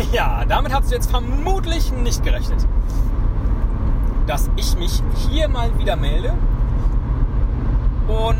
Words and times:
Ja, 0.12 0.44
damit 0.46 0.72
hast 0.72 0.90
du 0.90 0.94
jetzt 0.94 1.10
vermutlich 1.10 1.92
nicht 1.92 2.22
gerechnet, 2.24 2.66
dass 4.26 4.50
ich 4.56 4.76
mich 4.76 5.02
hier 5.28 5.48
mal 5.48 5.78
wieder 5.78 5.96
melde. 5.96 6.32
Und 8.08 8.36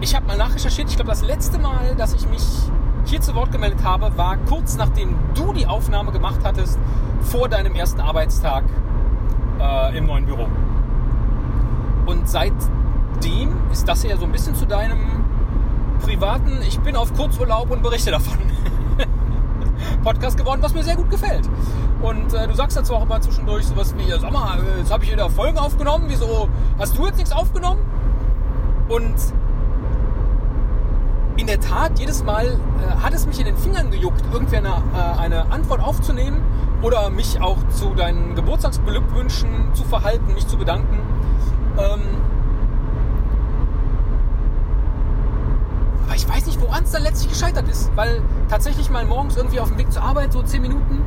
ich 0.00 0.14
habe 0.14 0.26
mal 0.26 0.36
nachrecherchiert. 0.36 0.88
Ich 0.88 0.96
glaube, 0.96 1.10
das 1.10 1.22
letzte 1.22 1.58
Mal, 1.58 1.94
dass 1.96 2.14
ich 2.14 2.28
mich 2.28 2.42
hier 3.06 3.20
zu 3.20 3.34
Wort 3.34 3.52
gemeldet 3.52 3.82
habe, 3.84 4.16
war 4.16 4.36
kurz 4.36 4.76
nachdem 4.76 5.14
du 5.34 5.52
die 5.52 5.66
Aufnahme 5.66 6.12
gemacht 6.12 6.40
hattest 6.44 6.78
vor 7.20 7.48
deinem 7.48 7.74
ersten 7.74 8.00
Arbeitstag 8.00 8.64
äh, 9.58 9.96
im 9.96 10.06
neuen 10.06 10.26
Büro. 10.26 10.46
Und 12.06 12.28
seitdem 12.28 13.56
ist 13.72 13.88
das 13.88 14.02
ja 14.02 14.16
so 14.16 14.24
ein 14.24 14.32
bisschen 14.32 14.54
zu 14.54 14.66
deinem 14.66 15.24
privaten, 16.02 16.60
ich 16.66 16.78
bin 16.80 16.96
auf 16.96 17.14
Kurzurlaub 17.14 17.70
und 17.70 17.82
berichte 17.82 18.10
davon. 18.10 18.38
Podcast 20.02 20.36
geworden, 20.36 20.60
was 20.62 20.74
mir 20.74 20.82
sehr 20.82 20.96
gut 20.96 21.10
gefällt. 21.10 21.48
Und 22.02 22.32
äh, 22.32 22.46
du 22.46 22.54
sagst 22.54 22.76
dazu 22.76 22.94
auch 22.94 23.02
immer 23.02 23.20
zwischendurch 23.20 23.66
sowas 23.66 23.94
wie, 23.96 24.10
sag 24.10 24.32
mal, 24.32 24.58
äh, 24.58 24.78
jetzt 24.78 24.92
habe 24.92 25.04
ich 25.04 25.12
wieder 25.12 25.28
Folgen 25.30 25.58
aufgenommen, 25.58 26.04
wieso 26.08 26.48
hast 26.78 26.96
du 26.96 27.06
jetzt 27.06 27.16
nichts 27.16 27.32
aufgenommen? 27.32 27.80
Und 28.88 29.14
in 31.36 31.46
der 31.46 31.60
Tat, 31.60 31.98
jedes 31.98 32.24
Mal 32.24 32.46
äh, 32.46 32.96
hat 33.02 33.14
es 33.14 33.26
mich 33.26 33.38
in 33.38 33.46
den 33.46 33.56
Fingern 33.56 33.90
gejuckt, 33.90 34.22
irgendwie 34.32 34.56
eine, 34.56 34.68
äh, 34.68 35.18
eine 35.20 35.50
Antwort 35.52 35.80
aufzunehmen 35.80 36.42
oder 36.82 37.10
mich 37.10 37.40
auch 37.40 37.56
zu 37.68 37.94
deinen 37.94 38.34
Geburtstagsbeglückwünschen 38.34 39.48
zu 39.72 39.84
verhalten, 39.84 40.34
mich 40.34 40.46
zu 40.46 40.56
bedanken. 40.56 40.98
Ähm, 41.78 42.00
aber 46.06 46.16
ich 46.16 46.28
weiß 46.28 46.46
nicht, 46.46 46.57
woran 46.68 46.84
es 46.84 46.92
dann 46.92 47.02
letztlich 47.02 47.30
gescheitert 47.30 47.66
ist, 47.68 47.90
weil 47.96 48.20
tatsächlich 48.48 48.90
mal 48.90 49.04
morgens 49.06 49.36
irgendwie 49.36 49.58
auf 49.58 49.68
dem 49.68 49.78
Weg 49.78 49.90
zur 49.90 50.02
Arbeit, 50.02 50.32
so 50.32 50.42
10 50.42 50.60
Minuten, 50.60 51.02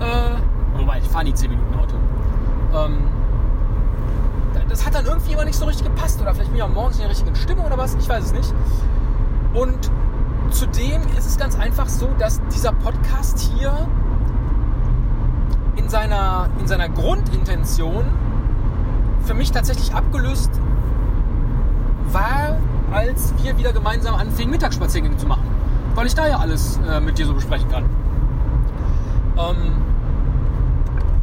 äh, 0.00 0.78
wobei 0.78 0.98
ich 0.98 1.08
fahre 1.08 1.24
nie 1.24 1.32
10 1.32 1.50
Minuten 1.50 1.74
Auto, 1.74 1.94
ähm, 2.74 2.98
das 4.68 4.84
hat 4.84 4.96
dann 4.96 5.06
irgendwie 5.06 5.32
immer 5.32 5.44
nicht 5.44 5.56
so 5.56 5.64
richtig 5.64 5.86
gepasst 5.86 6.20
oder 6.20 6.34
vielleicht 6.34 6.50
bin 6.50 6.58
ich 6.58 6.62
auch 6.62 6.68
morgens 6.68 6.96
in 6.96 7.02
der 7.02 7.10
richtigen 7.10 7.36
Stimmung 7.36 7.66
oder 7.66 7.78
was, 7.78 7.94
ich 7.94 8.08
weiß 8.08 8.24
es 8.24 8.32
nicht. 8.32 8.52
Und 9.54 9.90
zudem 10.50 11.02
ist 11.16 11.26
es 11.26 11.38
ganz 11.38 11.56
einfach 11.56 11.88
so, 11.88 12.08
dass 12.18 12.40
dieser 12.48 12.72
Podcast 12.72 13.38
hier 13.38 13.88
in 15.76 15.88
seiner, 15.88 16.48
in 16.58 16.66
seiner 16.66 16.88
Grundintention 16.88 18.04
für 19.24 19.34
mich 19.34 19.52
tatsächlich 19.52 19.94
abgelöst 19.94 20.50
war, 22.12 22.58
als 22.92 23.34
wir 23.42 23.56
wieder 23.58 23.72
gemeinsam 23.72 24.14
anfingen, 24.14 24.50
Mittagsspaziergänge 24.50 25.16
zu 25.16 25.26
machen. 25.26 25.44
Weil 25.94 26.06
ich 26.06 26.14
da 26.14 26.26
ja 26.26 26.38
alles 26.38 26.78
äh, 26.88 27.00
mit 27.00 27.18
dir 27.18 27.26
so 27.26 27.34
besprechen 27.34 27.68
kann. 27.70 27.84
Ähm, 29.38 29.72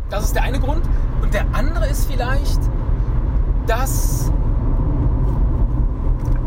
das 0.10 0.26
ist 0.26 0.36
der 0.36 0.44
eine 0.44 0.60
Grund. 0.60 0.84
Und 1.22 1.34
der 1.34 1.46
andere 1.54 1.88
ist 1.88 2.10
vielleicht, 2.10 2.60
dass 3.68 4.32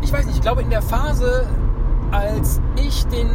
ich 0.07 0.13
weiß 0.13 0.25
nicht, 0.25 0.35
ich 0.35 0.41
glaube 0.41 0.61
in 0.61 0.69
der 0.69 0.81
Phase, 0.81 1.45
als 2.11 2.61
ich 2.77 3.05
den 3.07 3.29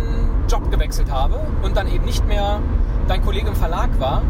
Job 0.48 0.70
gewechselt 0.70 1.12
habe 1.12 1.39
und 1.62 1.77
dann 1.77 1.86
eben 1.86 2.06
nicht 2.06 2.27
mehr 2.27 2.61
dein 3.08 3.22
Kollege 3.22 3.48
im 3.48 3.55
Verlag 3.55 3.91
war, 3.98 4.22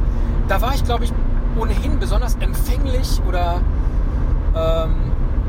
da 0.48 0.61
war 0.61 0.75
ich, 0.75 0.83
glaube 0.83 1.05
ich, 1.05 1.12
ohnehin 1.56 2.00
besonders 2.00 2.34
empfänglich 2.37 3.20
oder 3.28 3.61
ähm, 4.56 4.94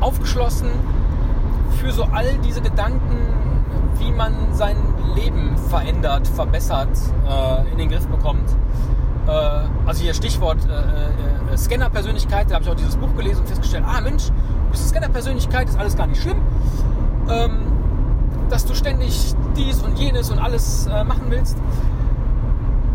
aufgeschlossen 0.00 0.68
für 1.74 1.92
so 1.92 2.04
all 2.04 2.38
diese 2.44 2.60
Gedanken, 2.60 3.16
wie 3.98 4.12
man 4.12 4.32
sein 4.52 4.76
Leben 5.14 5.56
verändert, 5.68 6.26
verbessert, 6.28 6.90
äh, 7.28 7.72
in 7.72 7.78
den 7.78 7.88
Griff 7.90 8.06
bekommt. 8.08 8.50
Äh, 9.26 9.30
also 9.86 10.02
hier 10.02 10.14
Stichwort 10.14 10.58
äh, 10.66 11.52
äh 11.52 11.56
Scanner-Persönlichkeit, 11.56 12.50
da 12.50 12.54
habe 12.56 12.64
ich 12.64 12.70
auch 12.70 12.74
dieses 12.74 12.96
Buch 12.96 13.14
gelesen 13.16 13.40
und 13.40 13.48
festgestellt, 13.48 13.84
ah 13.86 14.00
Mensch, 14.00 14.28
du 14.28 14.70
bist 14.70 14.88
Scanner-Persönlichkeit, 14.88 15.68
ist 15.68 15.78
alles 15.78 15.96
gar 15.96 16.06
nicht 16.06 16.20
schlimm. 16.20 16.38
Ähm, 17.28 17.74
dass 18.48 18.66
du 18.66 18.74
ständig 18.74 19.34
dies 19.56 19.82
und 19.82 19.98
jenes 19.98 20.30
und 20.30 20.38
alles 20.38 20.86
äh, 20.86 21.04
machen 21.04 21.26
willst. 21.28 21.56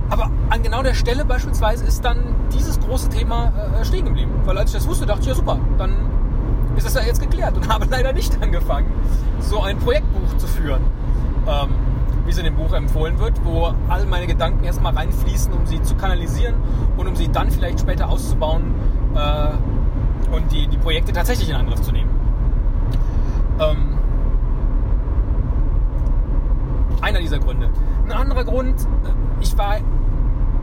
Aber 0.10 0.32
an 0.50 0.64
genau 0.64 0.82
der 0.82 0.94
Stelle 0.94 1.26
beispielsweise 1.26 1.86
ist 1.86 2.04
dann 2.04 2.36
dieses 2.54 2.80
große 2.80 3.10
Thema 3.10 3.52
äh, 3.80 3.86
stehen 3.86 4.06
geblieben. 4.06 4.32
Weil 4.46 4.58
als 4.58 4.72
ich 4.72 4.78
das 4.78 4.88
wusste, 4.88 5.06
dachte 5.06 5.22
ich, 5.22 5.28
ja 5.28 5.36
super, 5.36 5.60
dann 5.78 5.92
ist 6.80 6.96
das 6.96 7.02
ja 7.02 7.08
jetzt 7.08 7.22
geklärt 7.22 7.56
und 7.56 7.68
habe 7.74 7.86
leider 7.90 8.14
nicht 8.14 8.42
angefangen, 8.42 8.92
so 9.40 9.62
ein 9.62 9.78
Projektbuch 9.78 10.38
zu 10.38 10.48
führen, 10.48 10.82
ähm, 11.48 11.70
wie 12.26 12.32
es 12.32 12.38
in 12.38 12.46
dem 12.46 12.56
Buch 12.56 12.74
empfohlen 12.74 13.20
wird, 13.20 13.34
wo 13.44 13.74
all 13.88 14.06
meine 14.06 14.28
Gedanken 14.28 14.64
erstmal 14.64 14.94
reinfließen, 14.96 15.54
um 15.54 15.66
sie 15.66 15.82
zu 15.82 15.96
kanalisieren 15.96 16.56
und 16.98 17.08
um 17.08 17.16
sie 17.16 17.30
dann 17.30 17.52
vielleicht 17.52 17.80
später 17.80 18.10
auszubauen 18.10 18.74
äh, 19.16 20.34
und 20.34 20.52
die, 20.52 20.68
die 20.68 20.78
Projekte 20.78 21.12
tatsächlich 21.12 21.50
in 21.50 21.56
Angriff 21.56 21.82
zu 21.82 21.92
nehmen. 21.92 22.10
Ähm, 23.60 23.98
einer 27.02 27.20
dieser 27.20 27.40
Gründe. 27.40 27.70
Ein 28.06 28.12
anderer 28.12 28.44
Grund, 28.44 28.82
äh, 28.82 29.42
ich 29.42 29.58
war 29.58 29.78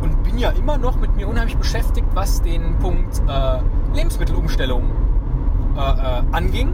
und 0.00 0.22
bin 0.22 0.38
ja 0.38 0.50
immer 0.50 0.78
noch 0.78 0.96
mit 0.96 1.16
mir 1.16 1.28
unheimlich 1.28 1.56
beschäftigt, 1.56 2.06
was 2.14 2.42
den 2.42 2.78
Punkt 2.78 3.22
äh, 3.28 3.58
Lebensmittelumstellung 3.94 5.05
äh, 5.76 5.80
äh, 5.80 6.22
anging. 6.32 6.72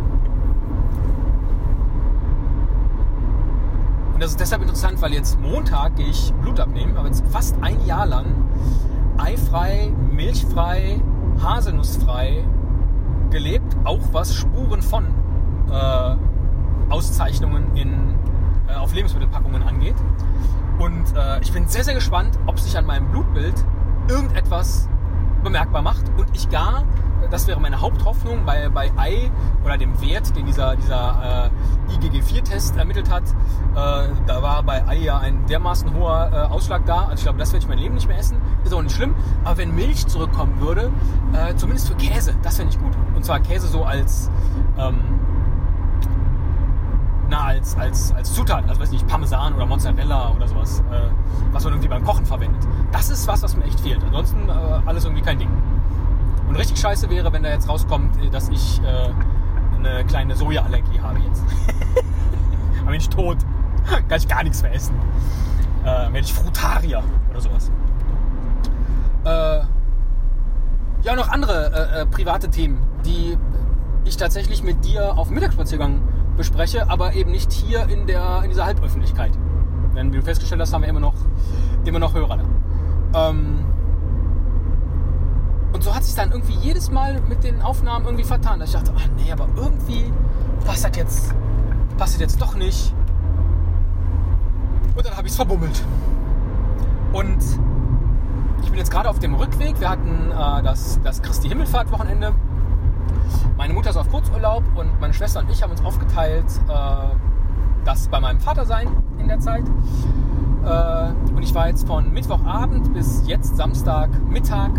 Und 4.15 4.23
das 4.23 4.31
ist 4.31 4.41
deshalb 4.41 4.63
interessant, 4.63 5.03
weil 5.03 5.13
jetzt 5.13 5.41
Montag 5.41 5.97
gehe 5.97 6.09
ich 6.09 6.33
Blut 6.35 6.61
abnehmen, 6.61 6.97
aber 6.97 7.09
jetzt 7.09 7.25
fast 7.29 7.57
ein 7.63 7.85
Jahr 7.87 8.07
lang 8.07 8.27
eifrei, 9.19 9.93
milchfrei, 10.11 11.01
haselnussfrei 11.43 12.45
gelebt, 13.31 13.77
auch 13.85 14.01
was 14.13 14.35
Spuren 14.35 14.83
von 14.83 15.07
äh, 15.71 16.17
Auszeichnungen 16.91 17.77
in 17.77 18.15
äh, 18.69 18.75
auf 18.75 18.95
Lebensmittelpackungen 18.95 19.63
angeht. 19.63 19.97
Und 20.79 21.05
äh, 21.17 21.41
ich 21.41 21.53
bin 21.53 21.67
sehr, 21.69 21.85
sehr 21.85 21.95
gespannt, 21.95 22.39
ob 22.47 22.59
sich 22.59 22.77
an 22.77 22.87
meinem 22.87 23.11
Blutbild 23.11 23.55
irgendetwas 24.09 24.89
bemerkbar 25.43 25.83
macht 25.83 26.05
und 26.17 26.27
ich 26.35 26.49
gar, 26.51 26.85
das 27.33 27.47
wäre 27.47 27.59
meine 27.59 27.81
Haupthoffnung 27.81 28.45
bei, 28.45 28.69
bei 28.69 28.93
Ei 28.97 29.31
oder 29.65 29.79
dem 29.79 30.01
Wert, 30.03 30.37
den 30.37 30.45
dieser, 30.45 30.77
dieser 30.77 31.51
äh, 31.91 31.93
IgG4-Test 31.95 32.77
ermittelt 32.77 33.11
hat, 33.11 33.23
äh, 33.23 34.09
da 34.27 34.43
war 34.43 34.63
bei 34.63 34.87
Ei 34.87 34.99
ja 34.99 35.19
ein 35.19 35.47
dermaßen 35.47 35.95
hoher 35.95 36.31
äh, 36.31 36.37
Ausschlag 36.53 36.85
da. 36.85 37.05
Also 37.05 37.15
ich 37.15 37.23
glaube, 37.23 37.39
das 37.39 37.53
werde 37.53 37.65
ich 37.65 37.69
mein 37.69 37.79
Leben 37.79 37.95
nicht 37.95 38.07
mehr 38.07 38.19
essen. 38.19 38.37
Ist 38.65 38.75
auch 38.75 38.83
nicht 38.83 38.95
schlimm. 38.95 39.15
Aber 39.45 39.57
wenn 39.57 39.75
Milch 39.75 40.07
zurückkommen 40.07 40.61
würde, 40.61 40.93
äh, 41.33 41.55
zumindest 41.57 41.89
für 41.89 41.95
Käse, 41.95 42.35
das 42.43 42.59
fände 42.59 42.75
ich 42.75 42.79
gut. 42.79 42.93
Und 43.15 43.25
zwar 43.25 43.41
Käse 43.41 43.67
so 43.67 43.83
als 43.85 44.31
ähm, 44.79 45.01
na, 47.31 47.45
als, 47.45 47.75
als, 47.79 48.13
als 48.13 48.35
Zutat, 48.35 48.69
also 48.69 48.79
weiß 48.79 48.91
nicht, 48.91 49.07
Parmesan 49.07 49.55
oder 49.55 49.65
Mozzarella 49.65 50.33
oder 50.37 50.47
sowas, 50.47 50.81
äh, 50.91 51.09
was 51.51 51.65
man 51.65 51.73
irgendwie 51.73 51.89
beim 51.89 52.05
Kochen 52.05 52.27
verwendet. 52.27 52.61
Das 52.93 53.09
ist 53.09 53.27
was, 53.27 53.43
was 53.43 53.57
mir 53.57 53.65
echt 53.65 53.81
fehlt. 53.81 54.05
Ansonsten 54.05 54.51
äh, 54.51 54.53
alles 54.85 55.05
irgendwie 55.05 55.23
kein 55.23 55.39
Ding. 55.39 55.49
Und 56.53 56.59
richtig 56.59 56.79
scheiße 56.81 57.09
wäre, 57.09 57.33
wenn 57.33 57.43
da 57.43 57.49
jetzt 57.49 57.67
rauskommt, 57.67 58.23
äh, 58.23 58.29
dass 58.29 58.51
ich 58.51 58.79
äh, 58.83 59.09
eine 59.79 60.05
kleine 60.05 60.37
Sojaallergie 60.37 61.01
habe 61.01 61.19
jetzt. 61.21 61.43
Dann 62.77 62.85
bin 62.85 62.97
ich 62.97 63.09
tot. 63.09 63.39
Kann 63.87 64.19
ich 64.19 64.29
gar 64.29 64.43
nichts 64.43 64.61
mehr 64.61 64.75
essen. 64.75 64.95
Äh, 65.83 65.87
werde 65.87 66.19
ich 66.19 66.35
Frutarier 66.35 67.03
oder 67.31 67.41
sowas. 67.41 67.71
Äh, 69.25 69.61
ja, 71.05 71.17
noch 71.17 71.31
andere 71.31 72.03
äh, 72.03 72.05
private 72.05 72.51
Themen, 72.51 72.83
die 73.07 73.39
ich 74.05 74.19
tatsächlich 74.19 74.63
mit 74.63 74.85
dir 74.85 75.17
auf 75.17 75.31
Mittagsspaziergang 75.31 76.03
bespreche, 76.37 76.91
aber 76.91 77.15
eben 77.15 77.31
nicht 77.31 77.51
hier 77.51 77.89
in, 77.89 78.07
der, 78.07 78.43
in 78.43 78.51
dieser 78.51 78.67
Halböffentlichkeit. 78.67 79.33
Denn 79.97 80.13
wie 80.13 80.19
du 80.19 80.23
festgestellt 80.23 80.61
hast, 80.61 80.75
haben 80.75 80.83
wir 80.83 80.91
immer 80.91 81.01
noch, 81.01 81.15
immer 81.87 81.99
noch 81.99 82.13
Hörer. 82.13 82.41
Ähm 83.15 83.72
und 85.83 85.87
so 85.87 85.97
hat 85.97 86.05
sich 86.05 86.15
dann 86.15 86.31
irgendwie 86.31 86.55
jedes 86.55 86.93
Mal 86.93 87.21
mit 87.23 87.43
den 87.43 87.61
Aufnahmen 87.61 88.05
irgendwie 88.05 88.23
vertan. 88.23 88.61
Dass 88.61 88.69
ich 88.69 88.77
dachte, 88.77 88.93
ach 88.97 89.09
nee, 89.17 89.33
aber 89.33 89.49
irgendwie 89.57 90.13
passt 90.65 90.85
das 90.85 90.97
jetzt, 90.97 91.35
passt 91.99 92.15
das 92.15 92.21
jetzt 92.21 92.41
doch 92.41 92.55
nicht. 92.55 92.95
Und 94.95 95.05
dann 95.05 95.17
habe 95.17 95.27
ich 95.27 95.33
es 95.33 95.37
verbummelt. 95.37 95.83
Und 97.13 97.43
ich 98.63 98.69
bin 98.69 98.79
jetzt 98.79 98.93
gerade 98.93 99.11
auf 99.11 99.19
dem 99.19 99.35
Rückweg. 99.35 99.81
Wir 99.81 99.91
hatten 99.91 100.31
äh, 100.31 100.63
das, 100.63 101.01
das 101.03 101.21
Christi 101.21 101.49
Himmelfahrt-Wochenende 101.49 102.33
meine 103.57 103.75
Mutter 103.75 103.91
ist 103.91 103.97
auf 103.97 104.09
Kurzurlaub 104.09 104.63
und 104.77 105.01
meine 105.01 105.13
Schwester 105.13 105.41
und 105.41 105.51
ich 105.51 105.65
haben 105.65 105.73
uns 105.73 105.85
aufgeteilt, 105.85 106.47
äh, 106.69 107.17
das 107.85 108.07
bei 108.07 108.21
meinem 108.21 108.39
Vater 108.39 108.67
sein 108.67 108.87
in 109.19 109.27
der 109.27 109.41
Zeit. 109.41 109.65
Äh, 110.65 111.33
und 111.35 111.43
ich 111.43 111.53
war 111.53 111.67
jetzt 111.67 111.89
von 111.89 112.13
Mittwochabend 112.13 112.95
bis 112.95 113.27
jetzt 113.27 113.57
Samstagmittag 113.57 114.71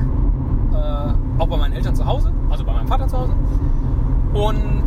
äh, 0.74 1.42
auch 1.42 1.48
bei 1.48 1.58
meinen 1.58 1.74
Eltern 1.74 1.96
zu 1.96 2.06
Hause, 2.06 2.32
also 2.50 2.64
bei 2.64 2.74
meinem 2.74 2.88
Vater 2.88 3.08
zu 3.08 3.18
Hause. 3.18 3.34
Und 4.34 4.84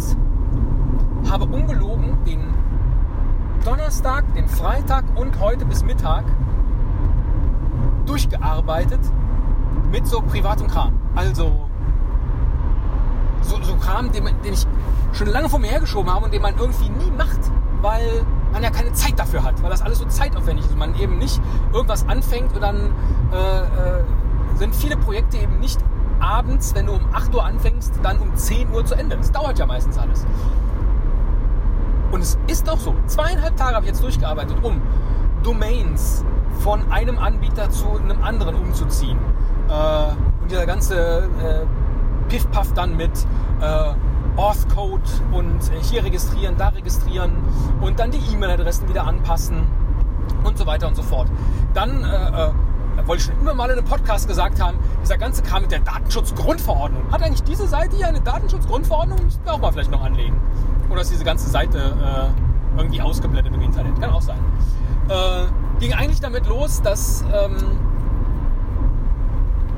habe 1.31 1.45
ungelogen 1.47 2.17
den 2.25 2.41
Donnerstag, 3.65 4.25
den 4.35 4.49
Freitag 4.49 5.05
und 5.17 5.41
heute 5.41 5.65
bis 5.67 5.85
Mittag 5.85 6.25
durchgearbeitet 8.07 9.01
mit 9.91 10.07
so 10.07 10.21
privatem 10.23 10.69
Kram. 10.69 10.93
Also 11.15 11.67
so, 13.43 13.63
so 13.63 13.77
Kram, 13.77 14.13
den, 14.13 14.25
den 14.45 14.53
ich 14.53 14.67
schon 15.13 15.29
lange 15.29 15.49
vor 15.49 15.59
mir 15.59 15.69
hergeschoben 15.69 16.13
habe 16.13 16.25
und 16.25 16.35
den 16.35 16.43
man 16.43 16.57
irgendwie 16.59 16.89
nie 16.89 17.11
macht, 17.11 17.41
weil 17.81 18.25
man 18.53 18.63
ja 18.63 18.71
keine 18.71 18.93
Zeit 18.93 19.19
dafür 19.19 19.43
hat, 19.43 19.63
weil 19.63 19.71
das 19.71 19.83
alles 19.83 19.99
so 19.99 20.05
zeitaufwendig 20.07 20.65
ist 20.65 20.73
und 20.73 20.79
man 20.79 20.95
eben 20.99 21.19
nicht 21.19 21.41
irgendwas 21.73 22.09
anfängt 22.09 22.55
und 22.55 22.61
dann 22.61 22.77
äh, 23.33 23.61
äh, 23.61 24.05
sind 24.57 24.75
viele 24.75 24.97
Projekte 24.97 25.39
eben 25.39 25.59
nicht 25.61 25.79
abends, 26.21 26.75
wenn 26.75 26.87
du 26.87 26.93
um 26.93 27.03
8 27.13 27.35
Uhr 27.35 27.45
anfängst, 27.45 27.95
dann 28.03 28.19
um 28.19 28.35
10 28.35 28.71
Uhr 28.73 28.85
zu 28.85 28.95
Ende. 28.95 29.17
Das 29.17 29.31
dauert 29.33 29.59
ja 29.59 29.67
meistens 29.67 29.99
alles. 29.99 30.27
Und 32.11 32.21
es 32.21 32.39
ist 32.47 32.69
auch 32.71 32.79
so. 32.79 32.95
Zweieinhalb 33.07 33.57
Tage 33.57 33.75
habe 33.75 33.85
ich 33.85 33.93
jetzt 33.93 34.03
durchgearbeitet, 34.03 34.57
um 34.63 34.81
Domains 35.43 36.25
von 36.61 36.91
einem 36.91 37.19
Anbieter 37.19 37.71
zu 37.71 37.91
einem 37.91 38.23
anderen 38.23 38.55
umzuziehen. 38.55 39.19
Äh, 39.69 40.43
und 40.43 40.51
dieser 40.51 40.67
ganze 40.67 41.25
äh, 41.25 41.67
Piff-Puff 42.29 42.73
dann 42.73 42.97
mit 42.97 43.11
äh, 43.61 43.93
Auth-Code 44.37 45.03
und 45.33 45.61
äh, 45.71 45.83
hier 45.83 46.05
registrieren, 46.05 46.57
da 46.57 46.69
registrieren 46.69 47.33
und 47.81 47.99
dann 47.99 48.11
die 48.11 48.21
E-Mail-Adressen 48.33 48.89
wieder 48.89 49.07
anpassen 49.07 49.67
und 50.45 50.57
so 50.57 50.67
weiter 50.67 50.87
und 50.89 50.95
so 50.95 51.03
fort. 51.03 51.29
Dann 51.75 52.05
äh, 52.05 52.51
äh, 52.97 53.07
wollte 53.07 53.23
ich 53.23 53.27
schon 53.27 53.41
immer 53.41 53.55
mal 53.55 53.71
in 53.71 53.79
einem 53.79 53.87
Podcast 53.87 54.29
gesagt 54.29 54.61
haben, 54.61 54.79
dieser 55.03 55.19
ganze 55.19 55.43
Kram 55.43 55.63
mit 55.63 55.73
der 55.73 55.81
Datenschutzgrundverordnung. 55.81 57.11
Hat 57.13 57.23
eigentlich 57.23 57.43
diese 57.45 57.67
Seite 57.67 57.97
hier 57.97 58.09
eine 58.09 58.21
Datenschutzgrundverordnung? 58.21 59.23
Müssen 59.23 59.41
wir 59.45 59.55
auch 59.55 59.59
mal 59.59 59.73
vielleicht 59.73 59.91
noch 59.91 60.03
anlegen. 60.03 60.41
Oder 60.91 61.01
ist 61.03 61.13
diese 61.13 61.25
ganze 61.25 61.49
Seite 61.49 61.79
äh, 61.79 62.79
irgendwie 62.79 63.01
ausgeblendet 63.01 63.55
im 63.55 63.61
Internet? 63.61 64.01
Kann 64.01 64.11
auch 64.11 64.23
sein. 64.23 64.39
Äh, 65.09 65.81
ging 65.81 65.93
eigentlich 65.93 66.21
damit 66.21 66.47
los, 66.47 66.83
dass 66.83 67.25
ähm, 67.33 67.57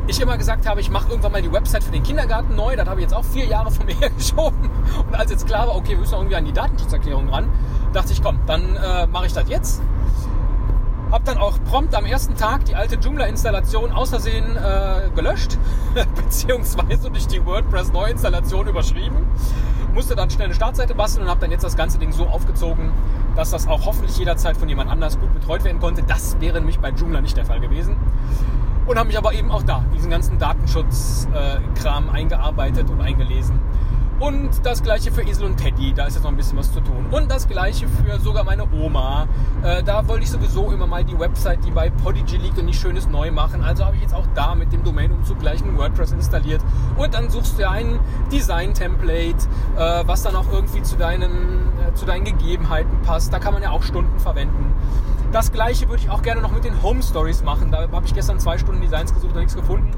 ich 0.06 0.20
immer 0.20 0.38
gesagt 0.38 0.66
habe, 0.66 0.80
ich 0.80 0.90
mache 0.90 1.10
irgendwann 1.10 1.32
mal 1.32 1.42
die 1.42 1.52
Website 1.52 1.84
für 1.84 1.92
den 1.92 2.02
Kindergarten 2.02 2.54
neu. 2.54 2.76
Das 2.76 2.88
habe 2.88 3.00
ich 3.00 3.04
jetzt 3.04 3.14
auch 3.14 3.24
vier 3.24 3.44
Jahre 3.46 3.70
von 3.70 3.86
mir 3.86 3.94
hergeschoben. 3.94 4.70
Und 5.06 5.14
als 5.14 5.30
jetzt 5.30 5.46
klar 5.46 5.66
war, 5.68 5.76
okay, 5.76 5.90
wir 5.90 5.98
müssen 5.98 6.14
irgendwie 6.14 6.36
an 6.36 6.44
die 6.44 6.52
Datenschutzerklärung 6.52 7.28
ran, 7.28 7.48
dachte 7.92 8.12
ich, 8.12 8.22
komm, 8.22 8.38
dann 8.46 8.76
äh, 8.76 9.06
mache 9.06 9.26
ich 9.26 9.32
das 9.32 9.48
jetzt. 9.48 9.82
Hab 11.10 11.24
dann 11.24 11.38
auch 11.38 11.58
prompt 11.64 11.94
am 11.94 12.04
ersten 12.04 12.36
Tag 12.36 12.66
die 12.66 12.74
alte 12.74 12.96
Joomla-Installation 12.96 13.92
außersehen 13.92 14.56
äh, 14.56 15.08
gelöscht, 15.14 15.56
beziehungsweise 16.14 17.10
durch 17.10 17.26
die 17.26 17.44
WordPress-Neuinstallation 17.44 18.68
überschrieben. 18.68 19.26
Musste 19.94 20.14
dann 20.14 20.28
schnell 20.28 20.46
eine 20.46 20.54
Startseite 20.54 20.94
basteln 20.94 21.24
und 21.24 21.30
habe 21.30 21.40
dann 21.40 21.50
jetzt 21.50 21.64
das 21.64 21.76
ganze 21.76 21.98
Ding 21.98 22.12
so 22.12 22.26
aufgezogen, 22.26 22.92
dass 23.36 23.50
das 23.50 23.66
auch 23.66 23.86
hoffentlich 23.86 24.18
jederzeit 24.18 24.56
von 24.56 24.68
jemand 24.68 24.90
anders 24.90 25.18
gut 25.18 25.32
betreut 25.32 25.64
werden 25.64 25.80
konnte. 25.80 26.02
Das 26.02 26.38
wäre 26.40 26.58
nämlich 26.58 26.78
bei 26.78 26.90
Joomla 26.90 27.22
nicht 27.22 27.36
der 27.36 27.46
Fall 27.46 27.60
gewesen 27.60 27.96
und 28.88 28.98
habe 28.98 29.08
mich 29.08 29.18
aber 29.18 29.34
eben 29.34 29.50
auch 29.50 29.62
da 29.62 29.84
diesen 29.94 30.10
ganzen 30.10 30.38
Datenschutzkram 30.38 32.08
äh, 32.08 32.12
eingearbeitet 32.12 32.88
und 32.90 33.00
eingelesen. 33.00 33.60
Und 34.20 34.50
das 34.64 34.82
gleiche 34.82 35.12
für 35.12 35.22
Esel 35.22 35.44
und 35.44 35.58
Teddy, 35.58 35.94
da 35.94 36.06
ist 36.06 36.14
jetzt 36.14 36.24
noch 36.24 36.30
ein 36.30 36.36
bisschen 36.36 36.58
was 36.58 36.72
zu 36.72 36.80
tun. 36.80 37.06
Und 37.12 37.30
das 37.30 37.46
gleiche 37.46 37.86
für 37.86 38.18
sogar 38.18 38.42
meine 38.42 38.64
Oma. 38.72 39.28
Äh, 39.62 39.84
da 39.84 40.08
wollte 40.08 40.24
ich 40.24 40.30
sowieso 40.30 40.72
immer 40.72 40.88
mal 40.88 41.04
die 41.04 41.16
Website, 41.16 41.64
die 41.64 41.70
bei 41.70 41.88
Podigy 41.88 42.36
liegt 42.36 42.58
und 42.58 42.64
nicht 42.64 42.80
schönes 42.80 43.08
neu 43.08 43.30
machen. 43.30 43.62
Also 43.62 43.84
habe 43.84 43.94
ich 43.94 44.02
jetzt 44.02 44.14
auch 44.14 44.26
da 44.34 44.56
mit 44.56 44.72
dem 44.72 44.82
Domainumzug 44.82 45.38
gleich 45.38 45.62
ein 45.62 45.78
WordPress 45.78 46.12
installiert. 46.12 46.62
Und 46.96 47.14
dann 47.14 47.30
suchst 47.30 47.60
du 47.60 47.68
ein 47.68 48.00
Design-Template, 48.32 49.46
äh, 49.76 50.02
was 50.06 50.24
dann 50.24 50.34
auch 50.34 50.50
irgendwie 50.50 50.82
zu 50.82 50.96
deinen, 50.96 51.68
äh, 51.78 51.94
zu 51.94 52.04
deinen 52.04 52.24
Gegebenheiten 52.24 53.00
passt. 53.02 53.32
Da 53.32 53.38
kann 53.38 53.54
man 53.54 53.62
ja 53.62 53.70
auch 53.70 53.84
Stunden 53.84 54.18
verwenden. 54.18 54.74
Das 55.30 55.52
gleiche 55.52 55.88
würde 55.88 56.02
ich 56.02 56.10
auch 56.10 56.22
gerne 56.22 56.40
noch 56.40 56.52
mit 56.52 56.64
den 56.64 56.82
Home 56.82 57.02
Stories 57.04 57.44
machen. 57.44 57.70
Da 57.70 57.88
habe 57.92 58.06
ich 58.06 58.14
gestern 58.14 58.40
zwei 58.40 58.58
Stunden 58.58 58.80
Designs 58.80 59.14
gesucht 59.14 59.32
und 59.34 59.38
nichts 59.38 59.54
gefunden. 59.54 59.92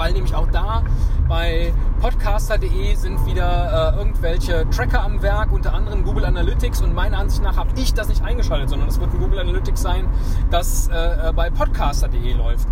Weil 0.00 0.14
nämlich 0.14 0.34
auch 0.34 0.46
da 0.50 0.82
bei 1.28 1.74
podcaster.de 2.00 2.94
sind 2.94 3.26
wieder 3.26 3.92
äh, 3.92 3.98
irgendwelche 3.98 4.64
Tracker 4.70 5.02
am 5.02 5.20
Werk, 5.20 5.52
unter 5.52 5.74
anderem 5.74 6.04
Google 6.04 6.24
Analytics. 6.24 6.80
Und 6.80 6.94
meiner 6.94 7.18
Ansicht 7.18 7.42
nach 7.42 7.58
habe 7.58 7.68
ich 7.76 7.92
das 7.92 8.08
nicht 8.08 8.24
eingeschaltet, 8.24 8.70
sondern 8.70 8.88
es 8.88 8.98
wird 8.98 9.12
ein 9.12 9.20
Google 9.20 9.40
Analytics 9.40 9.82
sein, 9.82 10.08
das 10.50 10.88
äh, 10.88 11.28
äh 11.28 11.32
bei 11.34 11.50
podcaster.de 11.50 12.32
läuft. 12.32 12.66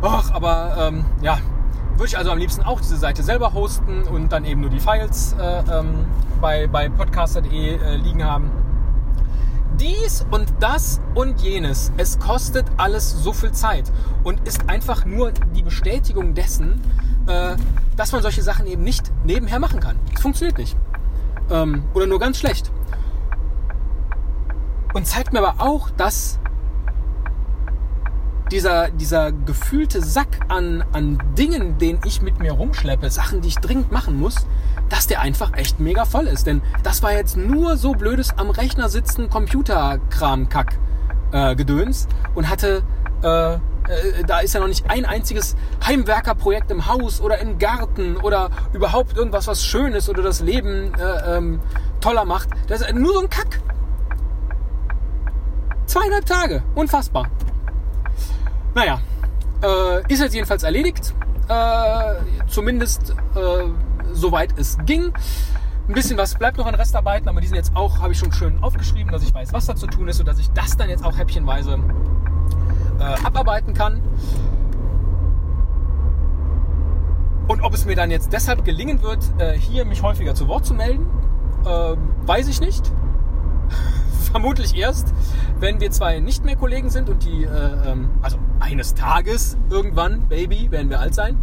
Och, 0.00 0.32
aber 0.32 0.76
ähm, 0.78 1.04
ja, 1.22 1.38
würde 1.94 2.06
ich 2.06 2.16
also 2.16 2.30
am 2.30 2.38
liebsten 2.38 2.62
auch 2.62 2.80
diese 2.80 2.98
Seite 2.98 3.24
selber 3.24 3.52
hosten 3.52 4.04
und 4.04 4.30
dann 4.30 4.44
eben 4.44 4.60
nur 4.60 4.70
die 4.70 4.78
Files 4.78 5.34
äh, 5.40 5.58
ähm, 5.76 6.04
bei, 6.40 6.68
bei 6.68 6.88
podcaster.de 6.88 7.78
äh, 7.80 7.96
liegen 7.96 8.22
haben 8.22 8.63
dies 9.80 10.24
und 10.30 10.52
das 10.60 11.00
und 11.14 11.40
jenes. 11.40 11.92
Es 11.96 12.18
kostet 12.18 12.66
alles 12.76 13.10
so 13.10 13.32
viel 13.32 13.52
Zeit 13.52 13.90
und 14.22 14.46
ist 14.46 14.68
einfach 14.68 15.04
nur 15.04 15.32
die 15.32 15.62
Bestätigung 15.62 16.34
dessen, 16.34 16.80
äh, 17.26 17.56
dass 17.96 18.12
man 18.12 18.22
solche 18.22 18.42
Sachen 18.42 18.66
eben 18.66 18.82
nicht 18.82 19.12
nebenher 19.24 19.58
machen 19.58 19.80
kann. 19.80 19.98
Es 20.14 20.20
funktioniert 20.20 20.58
nicht. 20.58 20.76
Ähm, 21.50 21.84
oder 21.94 22.06
nur 22.06 22.18
ganz 22.18 22.38
schlecht. 22.38 22.70
Und 24.94 25.06
zeigt 25.06 25.32
mir 25.32 25.40
aber 25.40 25.60
auch, 25.60 25.90
dass 25.90 26.38
dieser, 28.50 28.90
dieser 28.90 29.32
gefühlte 29.32 30.02
Sack 30.02 30.28
an, 30.48 30.84
an 30.92 31.18
Dingen, 31.36 31.78
den 31.78 31.98
ich 32.04 32.22
mit 32.22 32.38
mir 32.38 32.52
rumschleppe, 32.52 33.10
Sachen, 33.10 33.40
die 33.40 33.48
ich 33.48 33.56
dringend 33.56 33.90
machen 33.90 34.18
muss, 34.18 34.46
dass 34.88 35.06
der 35.06 35.20
einfach 35.20 35.54
echt 35.54 35.80
mega 35.80 36.04
voll 36.04 36.26
ist. 36.26 36.46
Denn 36.46 36.62
das 36.82 37.02
war 37.02 37.12
jetzt 37.12 37.36
nur 37.36 37.76
so 37.76 37.92
blödes 37.92 38.36
am 38.36 38.50
Rechner 38.50 38.88
sitzen, 38.88 39.30
Computerkram-Kack 39.30 40.78
äh, 41.32 41.56
Gedöns 41.56 42.06
und 42.34 42.48
hatte 42.48 42.82
äh, 43.22 43.54
äh, 43.88 44.24
da 44.26 44.40
ist 44.40 44.54
ja 44.54 44.60
noch 44.60 44.68
nicht 44.68 44.88
ein 44.88 45.04
einziges 45.04 45.56
Heimwerkerprojekt 45.86 46.70
im 46.70 46.86
Haus 46.86 47.20
oder 47.20 47.38
im 47.38 47.58
Garten 47.58 48.16
oder 48.16 48.50
überhaupt 48.72 49.16
irgendwas, 49.16 49.46
was 49.46 49.64
Schönes 49.64 50.08
oder 50.08 50.22
das 50.22 50.40
Leben 50.40 50.92
äh, 50.94 51.36
ähm, 51.36 51.60
toller 52.00 52.24
macht. 52.24 52.48
Das 52.68 52.80
ist 52.80 52.94
nur 52.94 53.12
so 53.12 53.20
ein 53.20 53.30
Kack. 53.30 53.60
Zweieinhalb 55.86 56.24
Tage. 56.24 56.62
Unfassbar. 56.74 57.28
Naja, 58.74 59.00
äh, 59.62 60.12
ist 60.12 60.20
jetzt 60.20 60.34
jedenfalls 60.34 60.62
erledigt. 60.62 61.14
Äh, 61.48 62.14
zumindest 62.48 63.10
äh, 63.34 63.68
soweit 64.12 64.58
es 64.58 64.76
ging. 64.84 65.12
Ein 65.86 65.94
bisschen 65.94 66.16
was 66.16 66.34
bleibt 66.34 66.56
noch 66.56 66.66
an 66.66 66.74
Restarbeiten, 66.74 67.28
aber 67.28 67.40
die 67.40 67.46
sind 67.46 67.56
jetzt 67.56 67.76
auch, 67.76 68.00
habe 68.00 68.12
ich 68.12 68.18
schon 68.18 68.32
schön 68.32 68.62
aufgeschrieben, 68.62 69.12
dass 69.12 69.22
ich 69.22 69.34
weiß, 69.34 69.52
was 69.52 69.66
da 69.66 69.76
zu 69.76 69.86
tun 69.86 70.08
ist 70.08 70.18
und 70.18 70.26
dass 70.26 70.38
ich 70.38 70.50
das 70.52 70.76
dann 70.76 70.88
jetzt 70.88 71.04
auch 71.04 71.16
häppchenweise 71.16 71.78
äh, 72.98 73.02
abarbeiten 73.24 73.74
kann. 73.74 74.00
Und 77.46 77.60
ob 77.60 77.74
es 77.74 77.84
mir 77.84 77.94
dann 77.94 78.10
jetzt 78.10 78.32
deshalb 78.32 78.64
gelingen 78.64 79.02
wird, 79.02 79.22
äh, 79.38 79.52
hier 79.52 79.84
mich 79.84 80.02
häufiger 80.02 80.34
zu 80.34 80.48
Wort 80.48 80.64
zu 80.64 80.72
melden, 80.72 81.06
äh, 81.66 81.96
weiß 82.26 82.48
ich 82.48 82.60
nicht. 82.60 82.90
Vermutlich 84.34 84.76
erst, 84.76 85.14
wenn 85.60 85.80
wir 85.80 85.92
zwei 85.92 86.18
nicht 86.18 86.44
mehr 86.44 86.56
Kollegen 86.56 86.90
sind 86.90 87.08
und 87.08 87.24
die, 87.24 87.44
äh, 87.44 87.48
ähm, 87.86 88.10
also 88.20 88.36
eines 88.58 88.94
Tages 88.94 89.56
irgendwann, 89.70 90.26
Baby, 90.26 90.72
werden 90.72 90.90
wir 90.90 90.98
alt 90.98 91.14
sein 91.14 91.38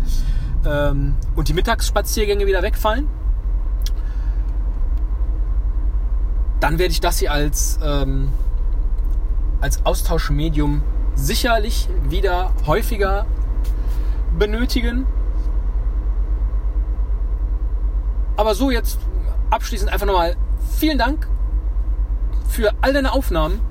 ähm, 0.66 1.16
und 1.38 1.48
die 1.48 1.54
Mittagsspaziergänge 1.54 2.46
wieder 2.46 2.62
wegfallen, 2.62 3.08
dann 6.60 6.80
werde 6.80 6.92
ich 6.92 7.00
das 7.00 7.20
hier 7.20 7.32
als, 7.32 7.80
ähm, 7.82 8.28
als 9.62 9.86
Austauschmedium 9.86 10.84
sicherlich 11.16 11.88
wieder 12.10 12.52
häufiger 12.68 13.26
benötigen. 14.38 15.08
Aber 18.36 18.54
so 18.54 18.70
jetzt 18.70 19.00
abschließend 19.50 19.90
einfach 19.94 20.08
nochmal 20.08 20.36
vielen 20.78 20.98
Dank 20.98 21.31
für 22.52 22.74
all 22.82 22.94
deine 22.94 23.14
Aufnahmen 23.14 23.62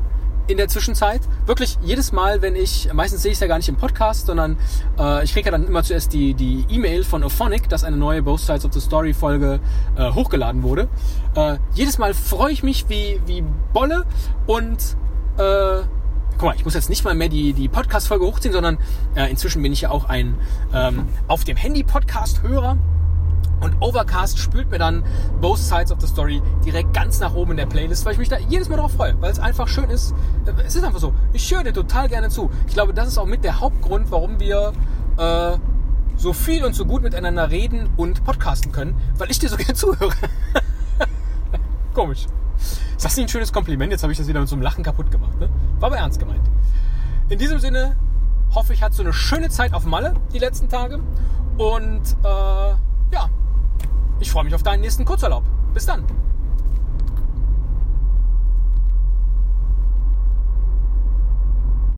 in 0.47 0.57
der 0.57 0.69
Zwischenzeit. 0.69 1.21
Wirklich 1.47 1.79
jedes 1.83 2.13
Mal, 2.13 2.43
wenn 2.43 2.57
ich, 2.57 2.93
meistens 2.93 3.23
sehe 3.23 3.31
ich 3.31 3.37
es 3.37 3.41
ja 3.41 3.47
gar 3.47 3.57
nicht 3.57 3.69
im 3.69 3.77
Podcast, 3.77 4.27
sondern 4.27 4.59
äh, 4.99 5.23
ich 5.23 5.33
kriege 5.33 5.47
ja 5.47 5.53
dann 5.53 5.67
immer 5.67 5.85
zuerst 5.85 6.13
die 6.13 6.35
die 6.35 6.67
E-Mail 6.69 7.05
von 7.05 7.23
Ophonic, 7.23 7.69
dass 7.69 7.85
eine 7.85 7.97
neue 7.97 8.23
Both 8.23 8.41
Sides 8.41 8.65
of 8.65 8.73
the 8.73 8.81
Story 8.81 9.13
Folge 9.13 9.61
äh, 9.97 10.11
hochgeladen 10.11 10.63
wurde. 10.63 10.89
Äh, 11.37 11.59
jedes 11.75 11.99
Mal 11.99 12.15
freue 12.15 12.53
ich 12.53 12.63
mich 12.63 12.89
wie, 12.89 13.21
wie 13.27 13.45
Bolle 13.73 14.07
und 14.47 14.97
äh, 15.39 15.83
guck 16.33 16.43
mal, 16.43 16.57
ich 16.57 16.65
muss 16.65 16.75
jetzt 16.75 16.91
nicht 16.91 17.05
mal 17.05 17.15
mehr 17.15 17.29
die, 17.29 17.53
die 17.53 17.69
Podcast-Folge 17.69 18.25
hochziehen, 18.25 18.53
sondern 18.53 18.79
äh, 19.15 19.31
inzwischen 19.31 19.63
bin 19.63 19.73
ich 19.73 19.83
ja 19.83 19.91
auch 19.91 20.07
ein 20.07 20.37
ähm, 20.75 21.07
auf 21.29 21.45
dem 21.45 21.57
Handy 21.57 21.85
Podcast-Hörer. 21.85 22.73
Und 22.73 23.00
Overcast 23.81 24.39
spült 24.39 24.71
mir 24.71 24.79
dann 24.79 25.03
Both 25.41 25.59
Sides 25.59 25.91
of 25.91 26.01
the 26.01 26.07
Story 26.07 26.43
direkt 26.65 26.93
ganz 26.93 27.21
nach 27.21 27.35
oben 27.35 27.53
in 27.53 27.57
der 27.57 27.67
Playlist, 27.67 28.05
weil 28.05 28.13
ich 28.13 28.19
mich 28.19 28.29
da 28.29 28.39
jedes 28.39 28.69
Mal 28.69 28.77
drauf 28.77 28.93
freue, 28.93 29.21
weil 29.21 29.31
es 29.31 29.39
einfach 29.39 29.69
schön 29.69 29.91
ist. 29.91 30.15
Es 30.67 30.77
ist 30.77 30.85
einfach 30.85 31.01
so. 31.01 31.15
Ich 31.33 31.53
höre 31.53 31.65
dir 31.65 31.73
total 31.73 32.09
gerne 32.09 32.29
zu. 32.29 32.51
Ich 32.67 32.75
glaube, 32.75 32.95
das 32.95 33.09
ist 33.09 33.19
auch 33.19 33.27
mit 33.27 33.45
der 33.45 33.61
Hauptgrund, 33.61 34.11
warum 34.11 34.39
wir 34.39 34.73
äh, 35.17 35.59
so 36.17 36.33
viel 36.33 36.65
und 36.65 36.75
so 36.75 36.85
gut 36.85 37.03
miteinander 37.03 37.51
reden 37.51 37.89
und 37.97 38.25
podcasten 38.25 38.73
können, 38.73 39.01
weil 39.17 39.31
ich 39.31 39.39
dir 39.39 39.49
so 39.49 39.57
gerne 39.59 39.75
zuhöre. 39.75 40.13
Komisch. 41.95 42.27
Ist 42.57 43.05
das 43.05 43.17
nicht 43.17 43.27
ein 43.27 43.29
schönes 43.31 43.53
Kompliment? 43.53 43.91
Jetzt 43.91 44.03
habe 44.03 44.13
ich 44.13 44.19
das 44.19 44.29
wieder 44.29 44.41
mit 44.41 44.49
so 44.49 44.55
einem 44.55 44.63
Lachen 44.63 44.85
kaputt 44.85 45.11
gemacht. 45.11 45.41
Ne? 45.41 45.49
War 45.79 45.87
aber 45.87 45.97
ernst 45.97 46.19
gemeint. 46.19 46.43
In 47.31 47.39
diesem 47.39 47.59
Sinne, 47.59 47.97
hoffe 48.55 48.75
ich, 48.75 48.83
hattest 48.83 48.99
du 48.99 49.05
eine 49.05 49.13
schöne 49.15 49.49
Zeit 49.49 49.73
auf 49.73 49.87
Malle 49.87 50.15
die 50.35 50.39
letzten 50.39 50.69
Tage. 50.69 51.01
Und 51.57 52.03
äh, 52.23 52.27
ja, 52.27 53.31
ich 54.21 54.31
freue 54.31 54.45
mich 54.45 54.55
auf 54.55 54.63
deinen 54.63 54.81
nächsten 54.81 55.05
Kurzurlaub. 55.05 55.45
Bis 55.75 55.87
dann. 55.87 56.05